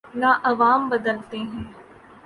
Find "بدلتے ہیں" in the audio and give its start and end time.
0.89-1.65